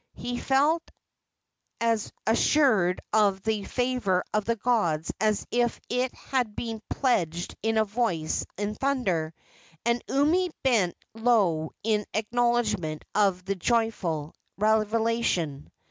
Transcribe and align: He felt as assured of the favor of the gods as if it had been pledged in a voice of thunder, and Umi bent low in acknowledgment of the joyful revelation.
He 0.15 0.39
felt 0.39 0.81
as 1.79 2.11
assured 2.25 3.01
of 3.13 3.43
the 3.43 3.65
favor 3.65 4.23
of 4.33 4.45
the 4.45 4.55
gods 4.55 5.13
as 5.21 5.45
if 5.51 5.79
it 5.89 6.11
had 6.15 6.55
been 6.55 6.81
pledged 6.89 7.55
in 7.61 7.77
a 7.77 7.85
voice 7.85 8.43
of 8.57 8.77
thunder, 8.79 9.31
and 9.85 10.03
Umi 10.09 10.49
bent 10.63 10.95
low 11.13 11.69
in 11.83 12.05
acknowledgment 12.15 13.05
of 13.13 13.45
the 13.45 13.53
joyful 13.53 14.33
revelation. 14.57 15.71